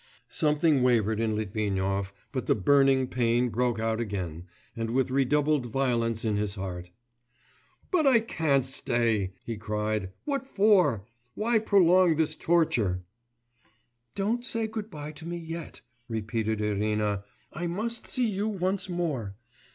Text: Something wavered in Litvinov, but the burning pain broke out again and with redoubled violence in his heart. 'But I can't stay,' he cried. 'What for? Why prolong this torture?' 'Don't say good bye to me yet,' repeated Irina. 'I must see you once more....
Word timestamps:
Something 0.29 0.81
wavered 0.81 1.19
in 1.19 1.35
Litvinov, 1.35 2.11
but 2.31 2.47
the 2.47 2.55
burning 2.55 3.05
pain 3.05 3.49
broke 3.49 3.77
out 3.77 3.99
again 3.99 4.47
and 4.75 4.89
with 4.89 5.11
redoubled 5.11 5.67
violence 5.67 6.25
in 6.25 6.37
his 6.37 6.55
heart. 6.55 6.89
'But 7.91 8.07
I 8.07 8.19
can't 8.21 8.65
stay,' 8.65 9.33
he 9.45 9.57
cried. 9.57 10.11
'What 10.25 10.47
for? 10.47 11.05
Why 11.35 11.59
prolong 11.59 12.15
this 12.15 12.35
torture?' 12.35 13.03
'Don't 14.15 14.43
say 14.43 14.65
good 14.65 14.89
bye 14.89 15.11
to 15.11 15.25
me 15.27 15.37
yet,' 15.37 15.81
repeated 16.09 16.61
Irina. 16.61 17.23
'I 17.53 17.67
must 17.67 18.07
see 18.07 18.25
you 18.27 18.47
once 18.47 18.89
more.... 18.89 19.35